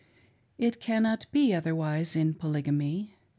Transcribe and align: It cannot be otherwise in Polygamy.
It 0.57 0.79
cannot 0.79 1.27
be 1.31 1.53
otherwise 1.53 2.15
in 2.15 2.33
Polygamy. 2.33 3.13